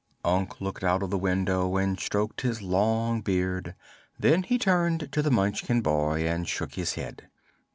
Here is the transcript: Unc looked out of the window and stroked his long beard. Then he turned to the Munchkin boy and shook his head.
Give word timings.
Unc 0.25 0.59
looked 0.59 0.83
out 0.83 1.03
of 1.03 1.11
the 1.11 1.17
window 1.19 1.77
and 1.77 1.99
stroked 1.99 2.41
his 2.41 2.63
long 2.63 3.21
beard. 3.21 3.75
Then 4.17 4.41
he 4.41 4.57
turned 4.57 5.11
to 5.11 5.21
the 5.21 5.29
Munchkin 5.29 5.81
boy 5.81 6.27
and 6.27 6.47
shook 6.49 6.73
his 6.73 6.95
head. 6.95 7.29